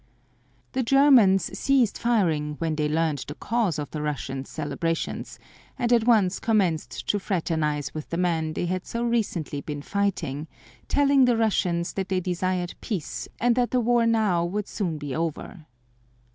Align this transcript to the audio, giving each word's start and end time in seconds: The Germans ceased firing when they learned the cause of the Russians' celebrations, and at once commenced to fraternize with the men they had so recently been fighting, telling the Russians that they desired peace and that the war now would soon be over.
The 0.71 0.81
Germans 0.81 1.55
ceased 1.55 1.99
firing 1.99 2.55
when 2.57 2.75
they 2.75 2.89
learned 2.89 3.23
the 3.27 3.35
cause 3.35 3.77
of 3.77 3.91
the 3.91 4.01
Russians' 4.01 4.49
celebrations, 4.49 5.37
and 5.77 5.93
at 5.93 6.07
once 6.07 6.39
commenced 6.39 7.07
to 7.09 7.19
fraternize 7.19 7.93
with 7.93 8.09
the 8.09 8.17
men 8.17 8.53
they 8.53 8.65
had 8.65 8.87
so 8.87 9.03
recently 9.03 9.61
been 9.61 9.83
fighting, 9.83 10.47
telling 10.87 11.25
the 11.25 11.37
Russians 11.37 11.93
that 11.93 12.09
they 12.09 12.19
desired 12.19 12.73
peace 12.81 13.27
and 13.39 13.55
that 13.55 13.69
the 13.69 13.79
war 13.79 14.07
now 14.07 14.43
would 14.43 14.67
soon 14.67 14.97
be 14.97 15.15
over. 15.15 15.67